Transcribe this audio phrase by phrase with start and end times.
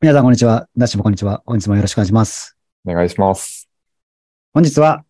[0.00, 0.68] 皆さん、こんにちは。
[0.76, 1.42] ダッシュもこんにちは。
[1.44, 2.56] 本日もよろしくお願いします。
[2.86, 3.68] お願いします。
[4.54, 5.04] 本日は、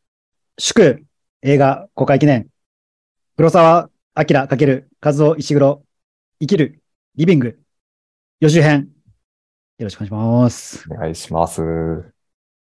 [0.57, 1.05] 祝
[1.43, 2.49] 映画公開記念、
[3.37, 5.83] 黒沢明×和夫石黒、
[6.41, 6.81] 生きる、
[7.17, 7.61] リビング、
[8.41, 8.89] 予習編。
[9.77, 10.85] よろしくお願いします。
[10.91, 11.61] お願いします。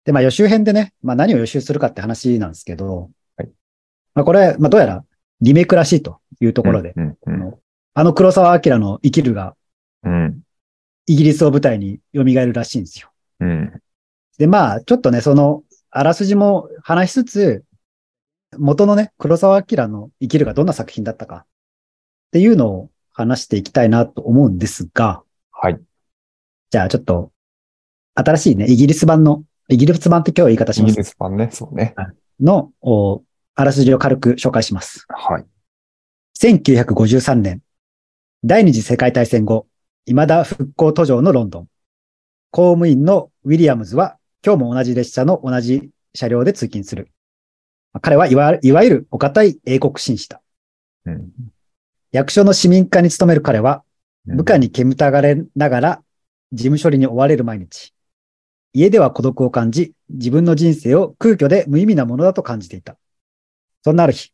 [0.04, 3.50] で、まあ予習編でね、まあ何を予習するかって話なんですけど、はい
[4.16, 5.06] まあこれ、まあどうやら
[5.42, 7.60] リメイクらしいというところで、うん、うん、あの
[7.94, 9.56] あの黒沢明の生きるが
[10.04, 10.42] うん、
[11.08, 13.10] イギリスを舞台に蘇るらしいんですよ。
[13.40, 13.82] うん、
[14.38, 17.64] で、まあ、ちょっとね、その、あらすじも話しつつ、
[18.58, 21.46] 元のね、黒沢明の生きるがどんな作品だったかっ
[22.32, 25.80] ていうのを話していきたいなと思うんですが、はい。
[26.70, 27.32] じゃあちょっと、
[28.16, 30.98] 新しいね、イギリス版の、イギリス版って今日は言い方しイギます。
[30.98, 31.96] リス版ね、そうね。
[32.40, 33.24] の、お
[33.56, 35.06] あらすじを軽く紹介します。
[35.10, 35.46] はい。
[36.40, 37.62] 1953年、
[38.44, 39.66] 第二次世界大戦後、
[40.08, 41.68] 未だ復興途上のロンドン。
[42.52, 47.10] 公務員のウィリアムズは、今日も同じ列車の同じ車両で通勤する。
[48.02, 50.42] 彼はいわいわゆるお堅い英国紳士だ。
[51.08, 51.30] うん、
[52.14, 53.84] 役所の市民課に勤める彼は、
[54.26, 56.04] 部下に、に煙たがれながら
[56.54, 57.94] 事務処理に追われる毎日。
[58.72, 62.96] 家では孤独を感じ、自分の人生を空虚で無意味なものだと感じていた。
[63.84, 64.32] そんなある日、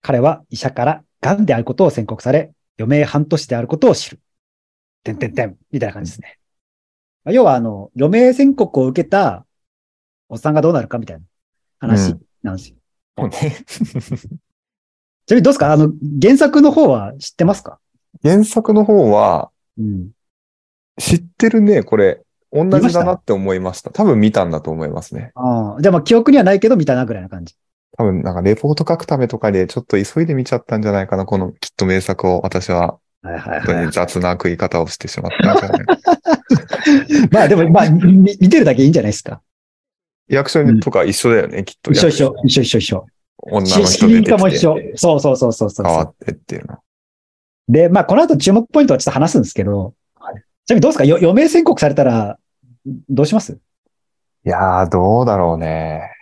[0.00, 4.20] 彼は医者から癌であることを宣告され、余命半年であることを知る。
[5.04, 6.38] てんてんてん、みたいな感じですね。
[7.24, 9.46] まあ要は、あの、余命宣告を受けた
[10.28, 11.22] おっさんがどうなるかみたいな
[11.78, 12.76] 話なんですよ。
[13.16, 13.36] そうね。
[15.26, 15.72] ちなみにどうですか？
[15.72, 17.78] あの、原作の方は知ってますか？
[18.22, 20.10] 原作の方は、うん。
[20.98, 22.22] 知ってるね、これ。
[22.50, 23.90] 同じだなって思いました。
[23.90, 25.32] 多分見たんだと思いますね。
[25.34, 25.82] ああ。
[25.82, 27.54] じゃあまあ記憶にはないけど見たなぐらいな感じ。
[27.98, 31.26] 多分なんかレポート書くためとかでちょっと急いで見ちゃったんじゃないかな。
[31.26, 35.86] このきっと名作を私ははいはい本当に雑な食い方をしてしまったんじゃない？
[35.86, 35.96] か。
[37.32, 39.42] まあでも、まあ、み見てるだけいいんじゃないですか。
[40.28, 41.90] 役所とか一緒だよね、きっと。
[41.90, 43.06] 一緒一緒、一緒一緒一緒。
[43.38, 44.92] 女の人出ても一緒て。
[44.96, 46.78] そうそうそうそうそう変わってっていうの。
[47.68, 51.04] で、まあこの後注目ポイントはちょっと話すんですけど、はいちなみにどうですか？
[51.04, 52.38] よ余命宣告されたら、
[53.08, 53.58] どうします？
[54.46, 56.12] いやー、どうだろうね。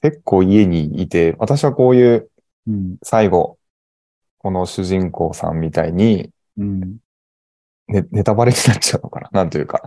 [0.00, 2.30] 結構家にいて、私はこういう
[2.68, 2.96] うん。
[3.02, 3.57] 最後、
[4.38, 6.80] この主人公さんみたいに、うん。
[7.88, 9.28] ね、ネタバレになっちゃうのかな？
[9.42, 9.82] なんというか、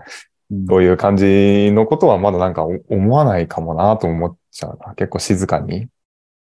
[0.49, 4.93] うんそういう感じのことはまだなんかお思わないかもなと思っちゃうな。
[4.95, 5.87] 結構静かに、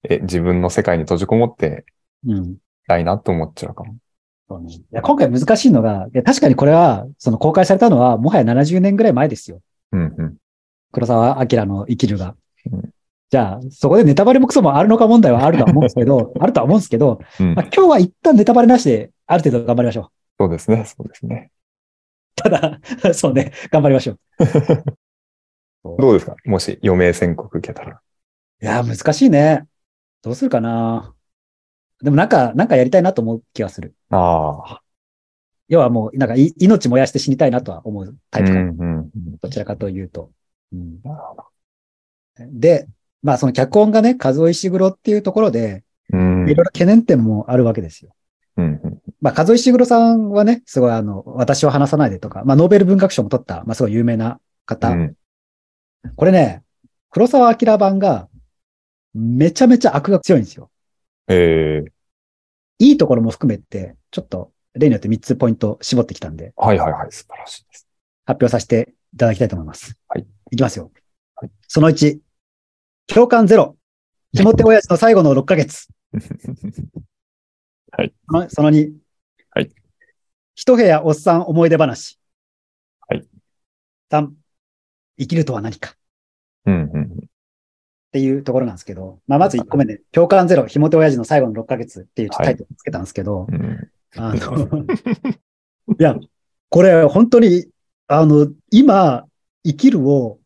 [0.05, 1.85] え、自分の世界に閉じこもって
[2.27, 2.57] うん。
[2.89, 3.97] たいなと思っちゃうかも。
[4.49, 9.61] そうねいや今回難しいのが、いや確かにこれは、その公開されたのは、もはや70年ぐらい前ですよ。
[9.93, 10.37] うんうん。
[10.93, 12.35] 黒沢明の生きるが
[12.73, 12.91] うん。
[13.31, 20.09] じゃあ、そこでネタバレもクソもあるのか問題はあるとは思うんですけど、 あるとは思うんですけど、うんまあ、今日は一旦ネタバレなしで、ある程度頑張りましょう。
[20.41, 21.51] そうですね、そうですね。
[22.35, 22.81] ただ、
[23.15, 24.19] そうね、頑張りましょう。
[26.01, 26.35] どうですか？
[26.45, 28.01] もし余命宣告受けたら。
[28.63, 29.67] いや、難しいね。
[30.23, 31.15] どうするかな。
[32.03, 33.95] でもなんか、なんかやりたいなと思う気がする。
[34.11, 34.83] ああ。
[35.69, 38.61] 要はもう、なんかい命燃やして死にたいなとは思うタイプかな。
[38.63, 39.11] うんうん
[39.41, 40.31] どちらかというと。
[40.73, 41.01] うん
[42.39, 42.87] で、
[43.23, 46.43] まあその脚本がね、和夫石黒っていうところで、うん。
[46.45, 48.13] いろいろ懸念点もあるわけですよ。
[48.57, 54.89] うんうんまあ、和夫石黒さんはね、すごいあの、私を話さないでとか、まあ、ノーベル文学賞も取った、まあ、すごい有名な方。
[54.89, 55.15] うん
[56.17, 56.63] これね、
[57.11, 58.29] 黒沢明版が、
[59.13, 60.71] めちゃめちゃ悪が強いんですよ。
[61.29, 61.93] ええ
[62.79, 67.87] いいところも含めて、ちょっと例によって3つポイント絞ってきたんで、はいはいはい、素晴らしいです。
[68.25, 69.99] 発表させていただきたいと思います。
[70.09, 70.27] はい。
[70.53, 70.91] いきますよ。
[71.35, 72.19] はいその1、
[73.13, 73.77] 共感ゼロ。
[74.33, 75.89] ひも手親父の最後の6ヶ月。
[77.91, 78.15] はい。
[78.29, 78.93] そのその2、
[79.51, 79.71] はい。
[80.55, 82.21] 一部屋おっさん思い出話。
[83.09, 83.27] はい。
[84.11, 84.31] 3、
[85.19, 85.97] 生きるとは何か。
[86.67, 87.31] うんうん
[88.11, 94.85] っていうところなんですけど、まあ、まず1個目で、共感ゼロ、ひも手親父の最後の6ヶ月っていうタイトルつけたんですけど、うんうんあの、
[95.97, 96.19] いや、
[96.71, 97.69] これ本当に、
[98.09, 99.29] あの、今、
[99.65, 100.40] 生きるを、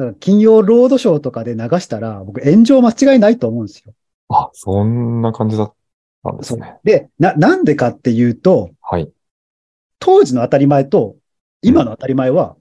[0.00, 3.92] だから金曜ロードショーとかで流したら、僕炎上間違いないと思うんですよ。
[4.30, 5.74] あ、そんな感じだっ
[6.24, 6.76] たんですね。
[6.84, 9.12] で、な、なんでかっていうと、はい。
[9.98, 11.16] 当時の当たり前と、
[11.60, 12.56] 今の当たり前は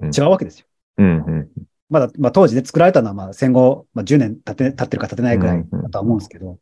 [0.00, 0.66] うん違うわけですよ。
[0.98, 1.48] うんうん
[1.90, 6.58] まだ、まあ当時ね、作られたのはまあ戦後、まあ10年経って、経ってるか経ってないぐらいだとは思うんですけど。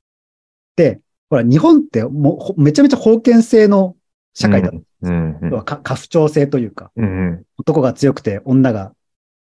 [0.77, 3.97] で、ほら、日本ってもうほめちゃめちゃ封建制の
[4.35, 4.69] 社会だ。
[4.71, 8.93] うんうん要はか家父長制というか、うんうん男が強くて女が、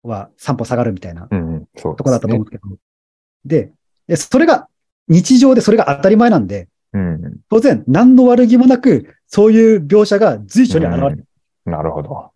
[0.07, 2.77] は三歩下がるみたいなうんうんそうとこだったと思うんですけど。
[3.45, 3.73] で、
[4.07, 4.69] でそれが
[5.09, 11.17] 日常でそれが当たり前なんで、うん当然何の悪気もなく、そういう描写が随所に現れる。
[11.19, 11.27] うん
[11.67, 12.31] なるほど。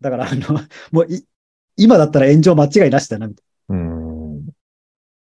[0.00, 1.24] だから、あの、もうい、
[1.76, 3.76] 今だったら炎上間違いなしだな、みたいな。
[3.76, 4.48] うん。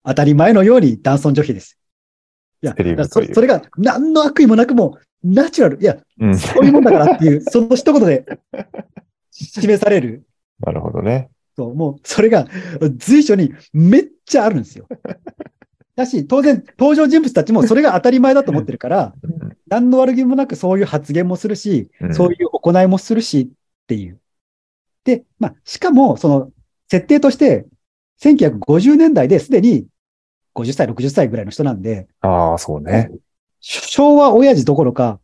[0.03, 1.77] 当たり前のように男尊女卑です。
[2.63, 5.81] いや、いうそそれが何の悪意もなくもう、ナチュラル。
[5.81, 6.37] いや、うん。
[6.37, 8.25] そういうもんだからっていう、その一言で
[9.31, 10.23] 示される。
[10.61, 11.29] なるほどね。
[11.55, 12.47] そう、もう、それが
[12.97, 14.87] 随所にめっちゃあるんですよ。
[15.95, 24.19] だし、当然、登場人物たちもそれが当たり前だと思ってるから、うん何の悪気もなくそういう発言もするし、うんそういう行いもするしっていう。
[25.05, 26.51] で、まあ、しかも、その、
[26.89, 27.65] 設定として、
[28.21, 29.87] 1950年代ですでに
[30.53, 33.11] 50歳、60歳ぐらいの人なんで、ああ、そうね。
[33.61, 35.19] 昭和親父どころか、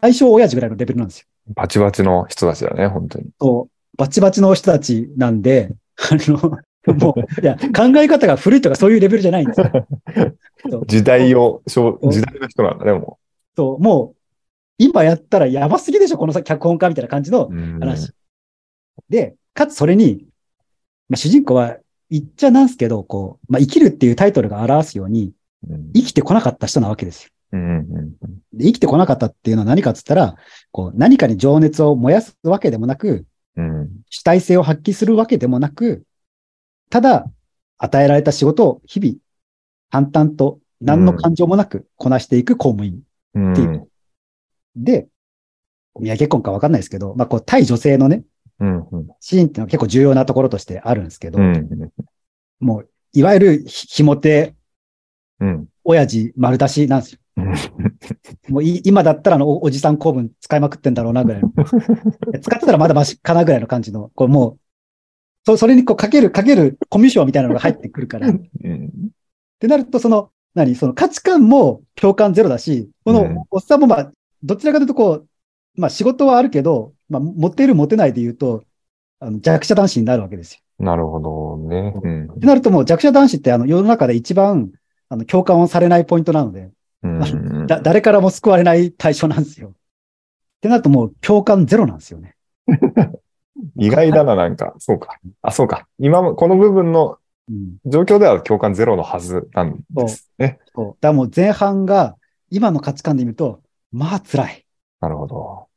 [0.00, 1.26] 大正親父ぐらいのレベルなんですよ。
[1.54, 3.26] バチバチの人たちだね、本当に。
[3.40, 6.58] そう、バチバチの人たちなんで、あの、
[6.94, 9.86] もう、いや、考え方が古いとかそういうレベルじゃないんですよ。
[10.86, 13.18] 時代を、時代の人なんだね、も
[13.56, 14.16] そう、もう、
[14.78, 17.48] 今やったらやばすぎでしょ、このさ脚本家みたいな感じの
[17.80, 18.12] 話。
[19.08, 20.26] で、かつそれに、
[21.08, 21.76] まあ、主人公は
[22.10, 25.32] 言っちゃなんすけど、こう、まあ、生きるっていうタイトルが表すように、
[25.68, 27.30] うん生きてこなかった人なわけですよ。
[28.52, 30.36] で生きてこなかったっていうのは何かっつったら、
[30.72, 33.24] こう、何かに情熱を燃やすわけでもなく、
[33.56, 36.04] うん主体性を発揮するわけでもなく、
[36.90, 37.30] ただ、
[37.78, 39.16] 与えられた仕事を日々、
[39.90, 43.00] 淡々と何の感情もなくこなしていく公務員。
[43.34, 43.88] うんっていう。
[44.76, 45.08] で、
[45.98, 48.24] 宮結婚かわかんないですけど、まあ、こう、対女性のね、
[48.60, 49.08] うんうん。
[49.20, 51.68] シーンっていうのは結構重要なところとしてあるんですけど、うん。
[52.60, 54.54] もう、いわゆるひひも手、
[55.40, 55.66] うん。
[55.84, 57.18] 親父丸出しなんですよ。
[57.36, 57.54] うん
[58.48, 61.50] もうい今だったらあのおおじさん公文使いまくってんだろうなぐらいの。
[62.40, 64.58] 使ってたらまだマシかなぐらいの感じの、こうもう、
[65.46, 68.28] そそれにこうかける、かけるコミュ障みたいなのが入ってくるから。
[68.28, 68.90] っうん
[69.58, 70.74] てなると、その、何？
[70.74, 75.28] その価値観も共感ゼロだし、こうんのおっさんもまあ、どちらかというとこう、
[75.76, 78.62] まあ仕事はあるけど、まあ持っている持てないで言うと、
[79.18, 80.60] あの弱者男子になるわけですよ。
[80.84, 81.94] なるほどね。
[82.02, 84.70] うんってなるともう弱者男子ってあの世の中で一番
[85.08, 86.72] あの共感をされないポイントなので、うん
[87.66, 89.68] だ 誰からも救われない対象なんですよ。
[89.68, 89.72] っ
[90.60, 92.34] てなるともう共感ゼロなんですよね。
[93.76, 94.74] 意外だな、なんか。
[94.78, 95.18] そうか。
[95.42, 95.86] あ、そうか。
[95.98, 97.18] 今も、この部分の
[97.48, 97.76] うん。
[97.84, 100.58] 状況では共感ゼロのはずなんですね。
[100.74, 100.86] そう。
[100.86, 102.16] だからもう前半が
[102.48, 103.60] 今の価値観で見ると、
[103.92, 104.66] まあ辛い。
[105.00, 105.68] なるほど。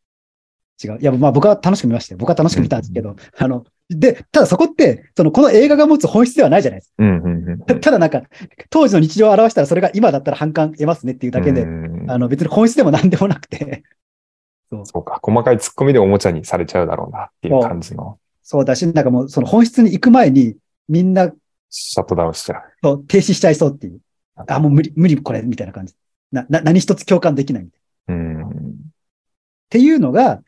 [0.82, 1.00] 違う。
[1.02, 2.20] いや、まあ僕は楽しく見ましたよ。
[2.20, 7.66] 僕は楽しく見たんですけど、あの、で、ただそこって、その、この映画が持つ本質ではないじゃないですか。
[7.66, 8.24] たただなんか、
[8.70, 13.84] 当時の日常を表したらそれが今だったら反感得ますねっていうだけで、うんあの別に本質でも何でもなくて、
[14.84, 15.20] そうか。
[15.22, 20.56] 細かい突っ込みでおもちゃにされちゃうだろうなっていう感じのそうだし、なんかもうその本質に行く前に
[20.90, 21.32] みんな
[21.70, 22.62] シャットダウンしちゃう。
[22.82, 24.00] と停止しちゃいそうっていう。
[24.36, 25.96] あ、もう無理、無理これ、みたいな感じ。
[26.32, 27.78] な、な、何一つ共感できないみた
[28.14, 28.46] いな。
[28.46, 28.76] っうん。
[29.70, 30.42] ていうのが、れ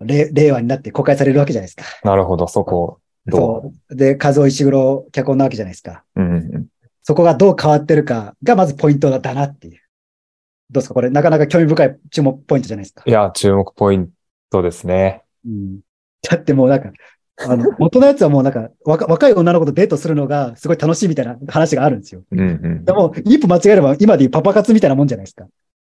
[0.00, 1.84] 令和になって公開されるわけじゃないですか。
[2.04, 3.00] なるほど、そこ。
[3.26, 3.96] どそう。
[3.96, 6.04] で、和尾石黒脚本なわけじゃないですか。
[6.16, 6.66] ううんうん。
[7.02, 9.80] そこがどう変わってるかがまずポイントだなっていう。
[10.70, 10.94] どうですか？
[10.94, 13.10] これなかなか興味深い注目ポイントじゃないですかい。
[13.10, 14.10] や、注目ポイン
[14.50, 15.22] トですね。
[15.46, 15.80] うん。
[16.28, 16.90] だってもうなんか、
[17.46, 22.22] あの、 元のやつはもうなんか、若若い女の子とデートするのがすごい楽しいみたいな話があるんですよ。
[22.30, 22.42] うんう
[22.80, 22.84] ん。
[22.84, 25.46] でも、一歩間違えれば今でいうパパ活みたいなもんじゃないですか。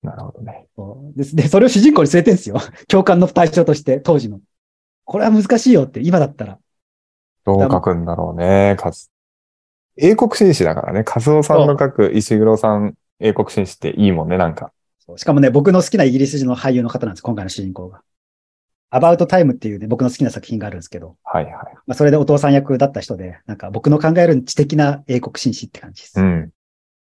[0.04, 0.66] なるほどね。
[1.16, 1.34] です。
[1.34, 2.56] で、それを主人公に据えてんですよ。
[2.88, 4.40] 共感の対象として、当時の。
[5.04, 6.58] これは難しいよって、今だったら。
[7.44, 8.76] どう書くんだろうね。
[9.96, 11.04] 英国紳士だからね。
[11.06, 14.72] 和夫さんの書く石黒さん、英国紳士っていいもんね、なんか。
[15.16, 18.02] しかもね、僕の好きなイギリス人の俳優の方なんです、今回の主人公が。
[18.90, 21.52] アバウトタイムっていうね、僕の好きな作品があるんですけど、はいはい。
[21.86, 26.20] まあ、それでお父さん役だった人で、なんか僕の考える知的な英国紳士って感じです。
[26.20, 26.50] うん。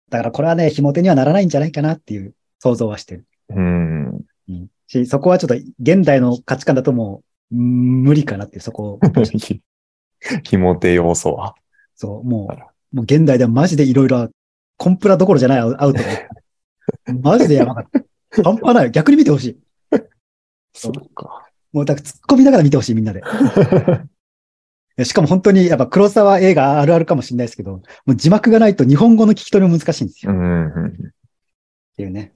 [0.10, 3.26] だからこれはね、紐手にはならないんじゃないかなっていう想像はしてる。
[3.50, 4.08] うん。
[4.08, 4.68] うん。
[4.88, 9.00] し、そこはちょっと現代の価値観だともう、うん無理かなっていう、そこを。
[10.44, 11.56] ひも手要素は。
[11.96, 12.50] そう、も
[12.92, 14.30] う、もう現代ではマジでいろいろ、
[14.78, 16.28] コンプラどころじゃないアウトで。
[17.22, 17.86] マジでやばかっ
[18.34, 18.44] た。
[18.44, 18.90] 半端ないよ。
[18.92, 19.60] 逆に見てほしい。
[20.74, 21.48] そうか。
[21.74, 23.22] もうだから突っ込みながら見てほしい、みんなで。
[25.04, 30.32] しかも本当に、やっぱ黒沢映画あるあるかもしれないですけど、もう字幕がないと日本語の聞き取りも難しいんですよ。
[30.32, 30.98] っうんうん。
[31.96, 32.34] ていうね。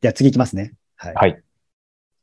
[0.00, 0.74] じゃあ次行きますね。
[0.96, 1.14] はい。
[1.14, 1.42] はい。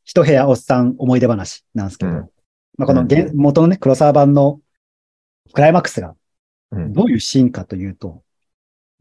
[0.04, 2.30] 一部屋おっさん思い出話なんですけど、うん
[2.78, 4.60] まあこの原元のね、黒沢版の
[5.54, 6.16] クライマックスが
[6.72, 8.24] うんどういうシーンかというと、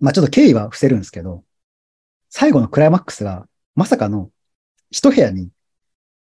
[0.00, 1.44] まあちょっと経緯は伏せるんですけど、
[2.30, 4.30] 最後のクライマックスが、まさかの
[4.90, 5.50] 一部屋に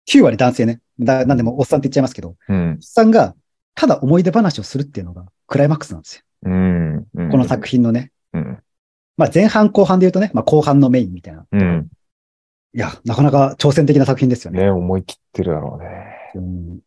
[0.10, 0.82] 9割男性ね。
[1.00, 3.36] だなんでもおっさんって言っちゃいますけど、うんおっさんが
[3.76, 6.24] ただ思い出話をするっていうのがクライマックスなんですよ。
[6.44, 7.08] うん。
[7.14, 7.30] うん。
[7.30, 8.12] この作品のね。
[8.34, 8.60] うん。
[9.18, 11.46] まあ前半後半で言うとね、まあ後半のメインみたいな。
[11.52, 11.90] うん。
[12.76, 14.64] いや、なかなか挑戦的な作品ですよね。
[14.64, 16.32] ね、思い切ってるだろうね。
[16.36, 16.80] うん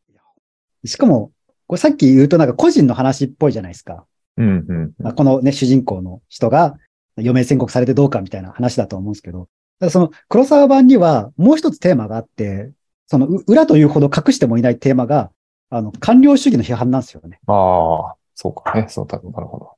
[0.83, 1.33] いしかも、
[1.66, 4.05] これさっき言うとなんか個人の話っぽいじゃないですか。
[4.37, 6.76] うんうんまあこのね、主人公の人が
[7.16, 9.49] 余命宣告されてどうかみたいな話だと思うんですけど、
[9.81, 12.73] ただその黒沢版にはもう一つテーマがあって、
[13.07, 15.31] そのう裏というほど隠してもいないテーマが、
[15.71, 17.40] あの、官僚主義の批判なんですよね。
[17.47, 18.87] ああ、そうかね。
[18.88, 19.71] そうだ、なるほど。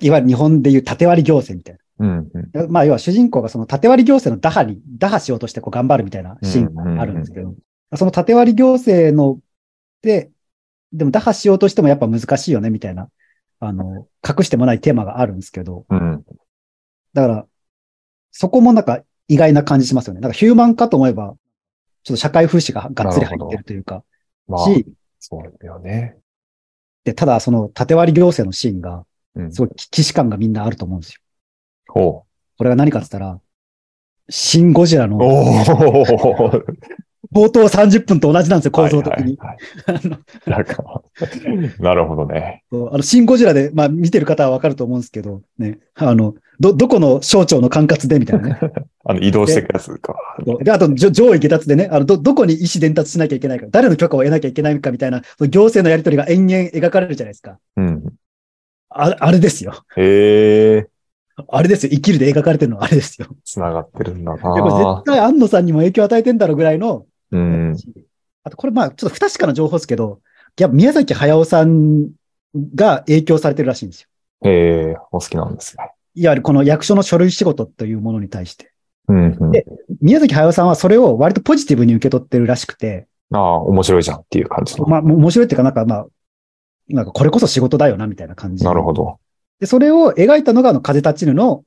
[0.00, 2.50] いわゆる日本でいう縦割り行政みたいうんうん。
[2.52, 2.66] な。
[2.66, 7.54] まあ、要は主人公がその縦割り行政の打破に、打破しようとしてこう頑張るみたいなシーンがあるんですけど、
[7.94, 9.38] その縦割り行政の、
[10.02, 10.30] で、
[10.92, 13.08] でも打破しようとしてもやっぱ難しいよねみたいな、
[13.60, 16.24] あの、隠してもないテーマがあるんですけど、うん。
[17.12, 17.46] だから、
[18.32, 20.20] そこもなんか意外な感じしますよね。
[20.20, 21.34] なんかヒューマンかと思えば、
[22.02, 24.02] ちょっと社会風刺ががっつり入ってるというか、
[24.48, 24.86] まあ、し、
[25.18, 26.16] そうだよね。
[27.04, 29.04] で、ただその縦割り行政のシーンが、
[29.34, 29.52] うん。
[29.52, 31.20] すごい既視感がみんなあると思うんですよ。
[31.90, 32.24] ほ
[32.56, 33.40] これが何かって言ったら、
[34.28, 35.08] シン・ゴジラう。
[35.08, 35.18] の。
[37.32, 39.38] 冒頭30分と同じなんですよ、構造的に。
[40.46, 41.02] なんか、
[41.78, 42.64] なるほどね。
[42.72, 48.58] あの、シン・ゴジラで、まあ見てる方はわかると思うんですけど、ね、あの、ど、どこの省庁の管轄でみたいなね。
[49.04, 50.14] あの、移動していくやつか。
[50.62, 57.58] で、あと、上位下達でね、あの、ど、どこに意思伝達しなきゃいけないか、誰の許可を得なきゃいけないかみたいな、行政のやり取りが延々描かれるじゃないですか。
[57.76, 58.04] うん。
[58.90, 59.84] ああれですよ。
[59.96, 60.88] へえ、
[61.48, 61.90] あれですよ。
[61.90, 63.28] 生きるで描かれてるのはあれですよ。
[63.44, 65.02] 繋がってるんだいやこれ絶な。
[65.06, 67.76] 対安野さんにも影響を与えてんだろうぐらいの、うん。
[68.42, 70.20] あと、これまあ、ちょっと不確かな情報ですけど、
[70.58, 72.08] いや、宮崎駿さん
[72.74, 74.08] が影響されてるらしいんですよ。
[74.50, 75.90] へえ、お好きなんですね。
[76.14, 78.72] いわゆるこの役所の書類仕事というものに対して。
[79.08, 79.50] うん、うん。
[79.52, 79.66] で
[80.00, 84.86] 宮崎駿さんはそれを割とポジティブに受け取ってるらしくて、ああ、面白いじゃんっていう感じの。
[84.86, 86.06] まあ、面白いっていうか、なんかまあ、
[86.88, 88.64] なんかこれこそ仕事だよな、みたいな感じ。
[88.64, 89.18] なるほど。
[89.60, 91.64] で、それを描いたのが、あの、風立ちぬの、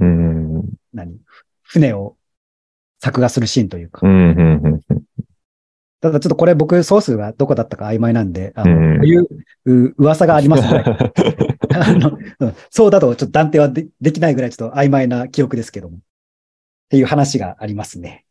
[0.00, 0.62] うん。
[0.92, 1.16] 何？
[1.62, 2.16] 船を
[3.00, 4.00] 作画するシーンというか。
[4.02, 4.80] うん、うん、うん。
[6.00, 9.28] ただちょっとこれ僕、ソースがどこだったか曖昧なんで、あの、うんこういう
[9.66, 10.84] う噂がありますので、
[11.74, 15.98] あの、うんそうだとちょっと断定はでできないぐらいちょっと曖昧な記憶ですけども。
[15.98, 16.00] っ
[16.90, 18.24] ていう話がありますね。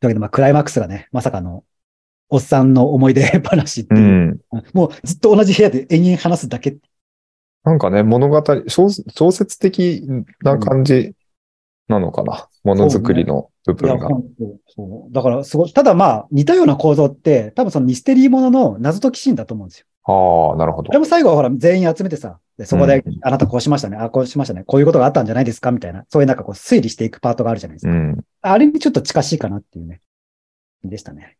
[0.00, 1.64] というわけで、まあ、クライマックスがね、まさかの、
[2.28, 4.40] おっさんの思い出話ってういう、ん。
[4.72, 6.76] もうずっと同じ部屋で延々話すだけ。
[7.66, 10.06] なんかね、物語、小小説的
[10.40, 11.14] な感じ
[11.88, 12.48] なのかな。
[12.62, 14.08] ものづくりの部分が。
[14.68, 15.12] そう。
[15.12, 19.86] だから、すごい、ただまあ、似たような構造って、多分そのミステリーものの謎解きシーンだと思うんですよ。
[20.04, 21.00] ああ、なるほどあれ。
[21.00, 27.92] も最後はほら、全員集めてさ、でそこでうん、あなたこうしましたね、あこうしましたね、こういうことがあったんじゃないですかみたいな、そういうなんかこう推理していくパートがあるじゃないですか。
[27.92, 28.24] うん。
[28.42, 30.00] あれにちょっと近しいかなっていうね、
[30.84, 31.36] でしたね。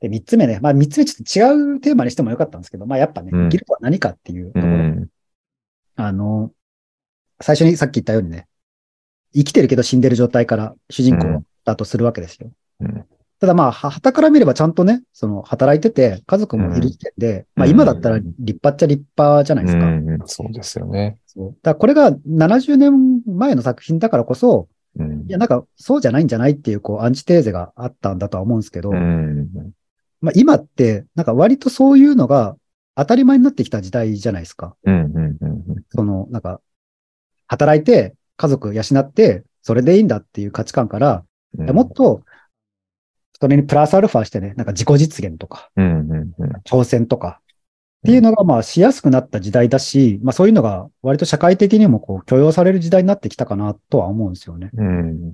[0.00, 0.60] で、三つ目ね。
[0.60, 4.72] まあ三つ目ちょっと違うテーマにしてもよかったんですけど、まあやっぱね、うんギルとは何かっていうところ。
[4.72, 5.08] うん。
[5.98, 6.52] あの、
[7.40, 8.46] 最初にさっき言ったようにね、
[9.34, 12.50] 生きてるけど死んでる状態から主人公うんだとするわけですよ。
[12.80, 13.04] うん
[13.40, 19.86] ただまあ、は、旗から見ればちゃんとね、その、働いてて、家族もいる時点で、まあ今だったら立派っちゃ立派じゃないですか。
[19.86, 21.20] うん、そうですよね。
[21.24, 29.48] そうだこれが70年前の作品だからこそ、うんいや、なんか、そうじゃないんじゃないっていう、こう、アンチテーゼがあったんだとは思うんですけど、うん。
[30.20, 32.56] まあ今って、なんか割とそういうのが
[32.96, 34.74] 当たり前になってきた時代じゃないですか。
[34.82, 35.47] うん、うん、うん。
[35.90, 36.60] その、なんか、
[37.46, 41.24] 働いて、家族養って、それでいいんだっていう価値観から、
[41.58, 42.22] うんもっと、
[43.40, 46.52] それにプラスアルファしてね、なんか自己実現とか、うん、うん、うん。
[46.64, 47.40] 挑戦とか、
[48.00, 54.70] っていうのがまあしやすくなった時代だし、まあそういうのが割と社会的にもこう許容される時代になってきたかなとは思うんですよね。
[54.72, 55.32] うん、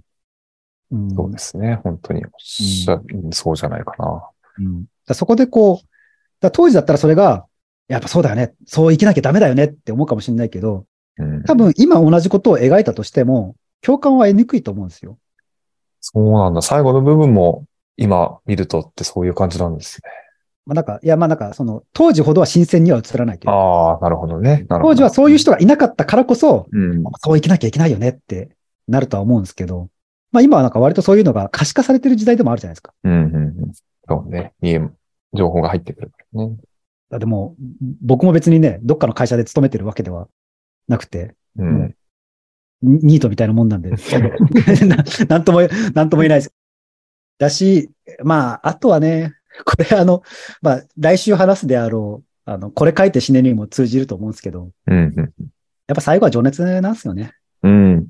[0.92, 1.80] うん、そうですね。
[1.82, 3.00] 本当におっしゃ、
[3.32, 4.30] そうじゃないかな。
[4.58, 7.46] うん、そこでこう、当時だったらそれが、
[7.88, 8.55] やっぱそうだよね。
[8.67, 10.87] そう生きなきゃダメだよねって思うかもしれないけど、
[11.19, 15.19] うん、多分今同じことを描いたとしても、共感は得にくいと思うんですよ。
[16.00, 16.62] そうなんだ。
[16.62, 20.11] 最後の部分も今見るとってそういう感じなんですね。
[20.67, 23.53] まあなんか、いやまあなんかその、当時ほどは新鮮には映らないというか。
[23.53, 24.64] ああ、なるほどね。
[24.69, 24.79] ど。
[24.81, 27.05] 当時はそういう人がいなかったからこそ、うん。
[27.21, 28.50] そう生きなきゃいけないよねって
[28.88, 29.88] なるとは思うんですけど、
[30.33, 32.93] まあ今はなんか割とそういうのが可視化されてる時代でもあるじゃないですか。
[33.05, 33.73] うん、うん、うん。
[34.09, 34.53] そうね。
[34.61, 34.81] 見え、
[35.35, 36.57] 情報が入ってくるからね。
[37.14, 37.62] だってもう、
[38.02, 40.26] 僕も別にね、どっかの会社で勤めてるわけでは
[40.88, 41.94] なくて、うん。
[42.83, 44.97] ニニートみたいなもんなんで、な
[45.28, 45.61] なんとも、
[45.94, 46.54] なんとも言えないです。
[47.38, 47.92] だし、
[48.25, 49.33] まあ、あとはね、
[49.64, 50.25] これあの、
[50.61, 55.16] まあ、来週話すであろう、あの、これ書いて死ねにも通じると思うんですけど、うん、うん。
[55.87, 57.33] やっぱ最後は情熱なんですよね。
[57.62, 58.09] うん。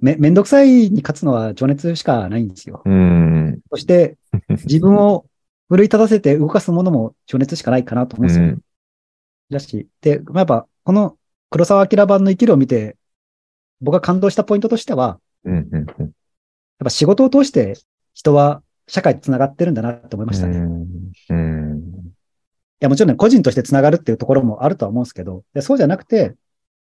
[0.00, 2.80] め、めんどくさいに勝つのは情熱しかないんですよ。
[2.86, 3.60] うん。
[3.70, 4.16] そして、
[4.64, 5.26] 自分を
[5.68, 8.46] 奮い立たせて動かすものも情熱しかないかなと思うんですよ。
[8.46, 8.60] うん
[9.48, 11.16] だし、で、まあ、やっぱ、この
[11.50, 12.96] 黒沢明版の生きるを見て、
[13.80, 15.84] 僕が感動したポイントとしては、うん、うん。
[15.84, 16.10] やっ
[16.82, 17.74] ぱ仕事を通して
[18.12, 20.58] 人は社会と繋がってるんだなって思いましたね。
[20.58, 21.12] うん。
[21.28, 21.96] うん。
[22.80, 26.34] や、もちろんね、個人として繋がるっていうところもあるとは思うんですけど、でそうじゃなくて、やっ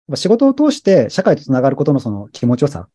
[0.09, 2.87] ぱ仕事を通して社会と繋がることのその気持ちよさ。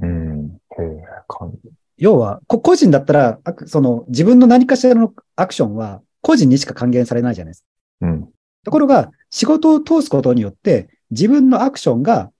[0.00, 0.58] うん。
[0.78, 1.70] へえ、感じ。
[2.00, 7.64] 要は、こ個人だったら、その自分の何かしらのアクションは個人にしか還元されないじゃないです
[8.00, 8.06] か。
[8.06, 8.28] うん。
[8.64, 12.32] ところが、仕事を通すことによって、自分のアクションが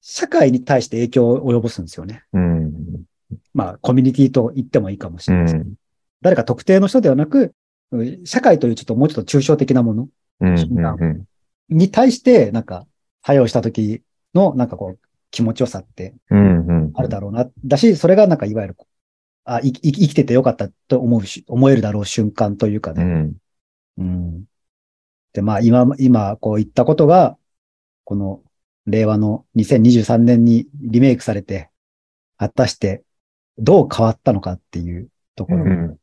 [0.00, 2.24] 社会に対して影響を及ぼすんですよね。
[2.32, 2.72] うん。
[3.52, 5.56] まあ、コミュニティと言ってもいいかもしうれないです。
[5.56, 5.74] ん。
[6.22, 7.52] 誰か特定の人ではなく、
[7.92, 10.08] うん社会というちょっともうちょっと抽象的なもの
[10.40, 11.26] うん。
[11.68, 12.86] に対して、なんか、
[13.24, 14.02] 作用した時
[14.34, 16.66] の、なんかこう、気持ちよさってうん。
[16.66, 16.92] うん。
[16.94, 17.50] あるだろうな。
[17.64, 18.76] だし、それがなんかいわゆる、
[19.44, 23.02] あ、い生き生きててよかったと思うし、思えるだろう瞬間というかね。
[23.02, 23.36] うん。
[23.98, 24.44] うん。
[25.32, 27.36] で、まあ今、今、こう言ったことが、
[28.04, 28.42] この
[28.86, 31.70] 令和の2023年にリメイクされて、
[32.36, 33.02] 果たして
[33.58, 35.64] どう変わったのかっていうところ。
[35.64, 35.98] うん。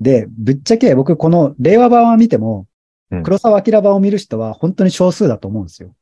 [0.00, 2.66] で、ぶっちゃけ僕この令和版は見ても
[3.10, 5.94] うん、黒沢明版を見る人は本当に少数だと思うんですよ。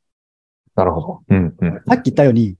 [0.75, 1.21] なるほど。
[1.29, 1.55] うん。
[1.59, 1.81] うん。
[1.87, 2.55] さっき言ったように、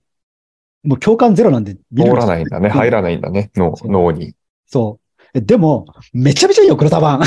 [0.84, 2.68] もう共感ゼロなんで見通るらないんだね。
[2.68, 3.50] 入らないんだね。
[3.56, 4.34] 脳、に。
[4.66, 5.22] そう。
[5.34, 7.26] えでも、めちゃめちゃいいよ、黒沢版。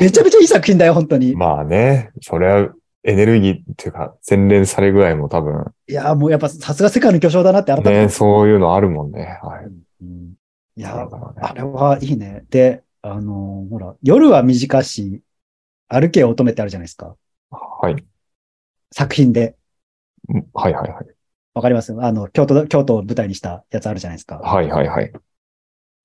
[0.00, 1.34] めちゃめちゃいい作品だよ、本当に。
[1.34, 7.90] まあね、それはエネルギーっていうか、洗練され具合も多分、いや、もうやっぱさすが世界の巨匠だなって改めて。
[7.90, 9.38] ね、そういうのあるもんね。
[9.42, 9.64] はい。
[9.64, 10.34] うん
[10.76, 12.44] いなやねあれはいいね。
[12.50, 15.20] で、あのーほら、夜は短し、
[15.88, 17.14] 歩け乙女ってあるじゃないですか。
[17.50, 18.04] はい。
[18.94, 19.56] 作品で。
[20.28, 21.06] うんはいはいはい。
[21.54, 21.92] わかります？
[22.00, 24.38] あの、京都、京都を舞台にしたやつあるじゃないですか。
[24.38, 25.12] はいはいはい。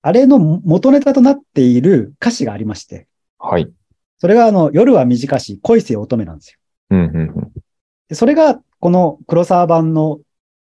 [0.02, 3.06] あれの元ネタとなっている歌詞がありまして、
[3.38, 3.70] はい。
[4.18, 6.58] それがあの、夜は短し、恋せよ乙女なんですよ。
[6.90, 7.52] うんうん
[8.08, 10.18] でそれが、この黒沢版の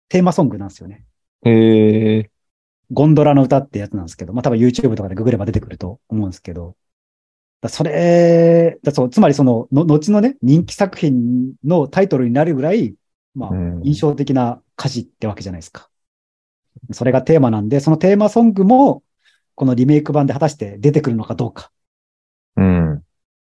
[0.09, 1.05] テーマソングなんですよね。
[1.45, 1.53] うん。
[1.53, 2.31] へえ。
[2.91, 6.77] ゴンドラの歌ってやつなんですけど、まあ多分 YouTube とかでググれば出てくると思うんですけど、
[7.61, 12.95] だそれ、だそう、つまりその、の、後のね、人気作品のタイトルになるぐらい、
[13.35, 15.89] まあ、うん印象的な歌詞ってわけじゃないですか。
[16.93, 19.03] それがテーマなんで、そのテーマソングも、
[19.55, 21.71] このリメイク版で果たして出てくるのかどうか。
[22.57, 23.03] うん。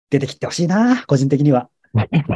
[0.10, 1.70] 出てきてほしいな、個人的には。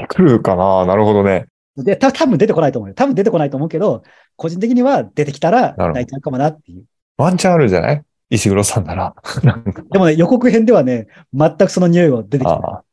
[0.09, 0.86] 来るかな？
[0.86, 1.47] なるほどね。
[1.75, 2.95] で、た多分出てこないと思うよ。
[2.95, 4.03] 多分出てこないと思うけど、
[4.36, 6.83] 個人的には出てきたら泣いちゃうかもなっていう。
[7.17, 8.03] ワンチャンあるんじゃない？
[8.34, 9.15] 石黒さんなら。
[9.91, 12.84] でもね、予告編ではね、全くその匂いは出てきてな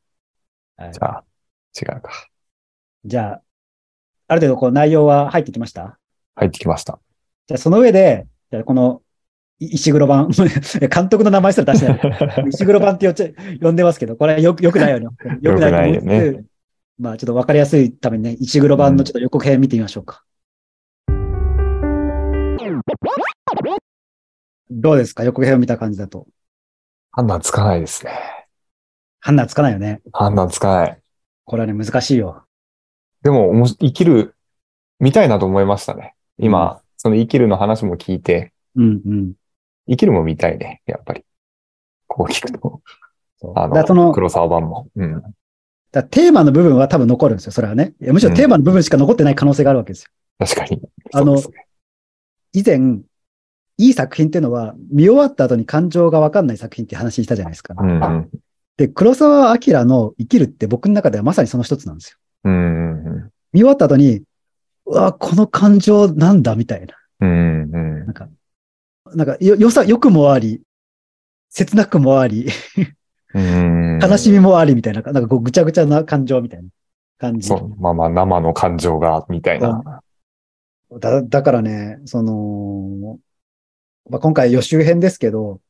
[0.89, 0.93] い。
[0.93, 1.25] じゃあ、
[1.81, 2.11] 違うか。
[3.07, 3.43] じゃあ、
[4.29, 5.99] ある程度こう内容は入ってきました？
[6.37, 6.99] 入ってきました。
[7.47, 9.03] じゃあその上で、じゃあこの
[9.61, 10.29] い石黒版、
[10.95, 12.49] 監督の名前すら出してない。
[12.53, 13.29] 石黒版って呼っちゃ
[13.63, 15.07] 呼んでますけど、これはよく、よくないよね。
[15.41, 16.41] よくないよくないよ
[16.99, 20.23] まあちょっとわかりやすいためにね、石黒版のちょっと予告編見てみましょうか。
[24.71, 25.25] どうですか？
[25.25, 26.27] 予告編を見た感じだと。
[27.11, 28.13] 判断つかないですね。
[29.21, 30.01] 判断つかないよね。
[30.13, 30.99] 判断つかない。
[31.45, 32.45] これはね、難しいよ。
[33.23, 34.37] でも、おもし生きる、
[35.01, 36.15] 見たいなと思いましたね。
[36.39, 39.33] 今、その生きるの話も聞いて、うんうん。
[39.89, 40.83] 生きるも見たいね。
[40.87, 41.25] やっぱり。
[42.07, 42.81] こう聞くと。
[43.41, 44.89] そうあの、その、黒沢版も。
[44.95, 45.23] うん。
[45.93, 47.95] だテーマの部分は多分残るんですよ、それはね。
[48.01, 50.11] むしろテーマの部分しか残ってない可能性があるわけですよ。
[50.39, 50.81] 確かに。
[51.13, 51.37] あの
[52.53, 53.01] 以前、
[53.81, 57.75] いい作品っていうのは、見終わった後に感情がわかんない作品って話したじゃないですか。
[57.79, 58.31] うんうん。
[58.77, 62.19] で、黒沢明の生きるって僕の中ではまさにその一つなんですよ。
[62.45, 64.23] うんうん見終わった後に、
[64.87, 66.95] うわ、この感情なんだみたいな。
[67.21, 67.29] うん。
[67.29, 68.29] うんうんなんか、
[69.15, 70.61] なんか、よ、良さ、良くもあり、
[71.49, 72.47] 切なくもあり、
[73.35, 73.99] うん。
[74.01, 76.69] 悲しみもありみたいな、なんかこうぐちゃぐちゃな感情みたいな
[77.19, 77.49] 感じ。
[77.49, 77.81] そう。
[77.81, 80.03] まあまあ、生の感情が、みたいな。
[81.01, 83.19] だ、だからね、その、
[84.09, 85.61] まあ、今回予習編ですけど、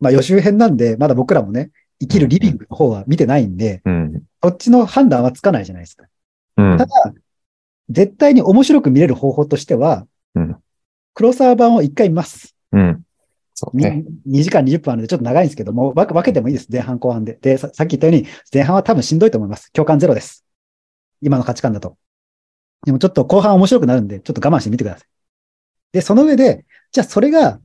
[0.00, 4.22] まあ予習編なんで、まだ僕らもね、生きるリビングの方は見てないんで、うん。
[4.42, 6.06] そっちの判断はつかないじゃないですか。
[6.56, 6.86] うんた。
[6.86, 7.14] だ、
[7.88, 10.56] 絶対に面白く見れる方法としては、うん
[11.16, 12.56] 黒沢版を一回見ます。
[12.72, 13.02] うん。
[13.54, 14.04] そうにね。
[14.26, 16.66] 2時間20分あるのでちょっと長いんですけども、分け分けてもいいです。
[16.70, 17.38] 前半後半で。
[17.40, 19.72] で、ささっき言ったように、前半は多分しんどいと思います。
[19.72, 20.44] 共感ゼロです。
[21.22, 21.96] 今の価値観だと。
[22.84, 25.08] でもちょっと後半面白くなるんで、ちょっと我慢してみてください。
[25.92, 27.60] で、その上で、じゃあそれが、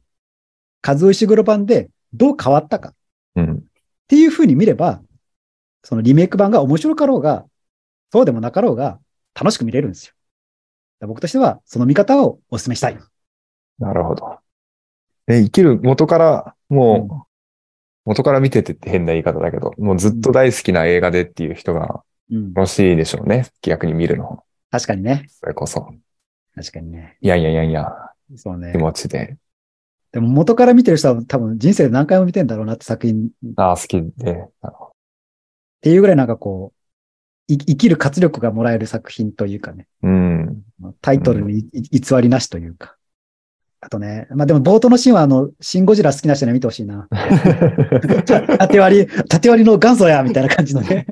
[0.85, 2.95] 和尾石黒版でどう変わったかっ
[3.35, 3.63] うん。
[4.07, 5.03] ていう風に見れば、
[5.83, 7.45] そのリメイク版が面白かろうが、
[8.11, 8.99] そうでもなかろうが、
[9.35, 11.07] 楽しく見れるんですよ。
[11.07, 12.97] 僕としては、その見方をお勧めしたい。
[13.77, 14.39] なるほど。
[15.27, 22.53] え、生きる元から、もう、元から見ててって変な言い方だけど、もうずっと大好きな映画でっていう人がうん。
[22.55, 23.45] 楽しいでしょうね。
[23.61, 24.43] 逆に見るの。
[24.71, 25.25] 確かにね。
[25.27, 25.93] それこそ。
[26.55, 27.17] 確かにね。
[27.21, 28.77] いやいやいやいや、そうね気。
[28.77, 29.37] 持ちで。
[30.11, 33.29] でも元から見てる人は多分人生で何回も見てんだろうなって作品。
[33.55, 34.31] ああ、好きで。
[34.31, 34.91] っ
[35.81, 40.61] ていうぐらいなんかこう、い生きる活力がもらえる作品というかね、うん。
[41.01, 42.95] タイトルにい偽りなしというか。
[43.81, 47.07] あとね、まあでも冒頭のシーンはあの、シンゴジラ好きな人には見てほしいな。
[48.25, 51.05] 縦割り、縦割りの元祖やみたいな感じのね。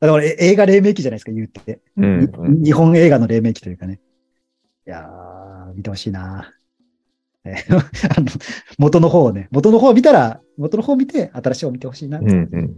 [0.00, 1.80] だからえ映画黎明期じゃないですか、言って。
[1.96, 2.30] うん。
[2.38, 4.00] うん日本映画の黎明期というかね。
[4.86, 5.45] いやー、
[5.76, 6.52] 見てほしいな。
[7.44, 7.76] えー
[8.16, 8.26] あの
[8.78, 12.74] 元の方をね、元の方を見たら、元の方を見て、新しい方を見てほしいなっうんうん。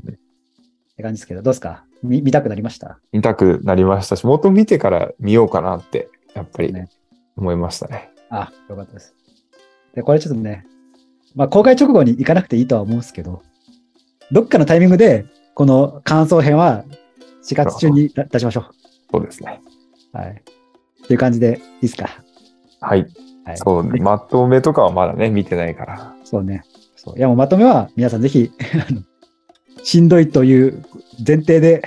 [0.97, 1.85] て感じですけど、どうですか？
[2.03, 2.99] 見見たくなりました？
[3.13, 6.89] 見たくなりましたし、元見てから見ようかなって、やっぱりね
[7.37, 8.11] 思いましたね。
[8.31, 9.15] あ、よかったです。
[9.95, 10.67] で、これちょっとね、
[11.35, 13.43] まあ公開直後に行かなくていいとは思うんですけど、
[14.33, 16.85] どっかのタイミングで、この感想編は
[17.45, 18.67] 4月中に出出しましょ
[19.11, 19.61] そうですね。
[20.13, 20.17] う。
[20.19, 20.31] はい。
[21.05, 22.11] っていう感じでいいですか？
[22.81, 23.07] はい。
[23.45, 23.57] はい。
[23.57, 26.15] そう、でまとめとかはまだね、見てないから。
[26.25, 26.63] そうね。
[26.97, 27.19] そう。
[27.19, 28.51] いや、もうまとめは皆さんぜひ、
[29.83, 30.85] しんどいという
[31.27, 31.83] 前提で、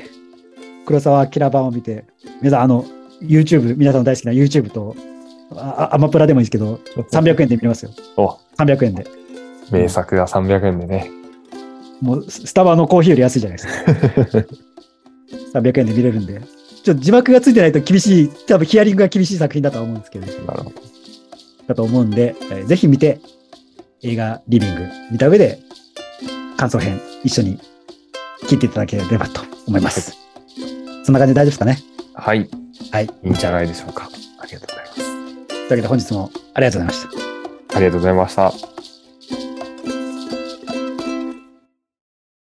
[0.85, 2.05] 黒沢明版を見て、
[2.41, 2.85] 皆さん、あの、
[3.21, 4.95] YouTube、皆さんの大好きな YouTube と、
[5.53, 6.79] ああアマプラでもいいですけど、
[7.11, 7.91] 300円で見れますよ。
[8.17, 9.05] お、300円で。
[9.71, 11.11] 名作が300円でね。
[12.01, 13.63] もう、ススタバのコーヒーより安いじゃないで
[14.27, 14.47] すか。
[15.59, 16.41] 300円で見れるんで。
[16.83, 20.81] ちょっと字幕がついてないと厳しい、多分ヒアリングが厳しい作品だとは思うんですけど、なるほど。
[21.67, 23.19] だと思うんで、えーぜひ見て、
[24.03, 25.59] 映画リビング見た上で、
[26.57, 27.59] 感想編一緒に
[28.43, 30.17] 聞いていただければと思います。
[31.03, 31.79] そんな感じで大丈夫ですかね？
[32.13, 32.49] はい。
[32.91, 33.05] はい。
[33.05, 34.09] いいんじゃないでしょうか。
[34.39, 35.47] ありがとうございます。
[35.47, 37.77] というわけで本日もありがとうございました。
[37.77, 38.70] ありがとうございました。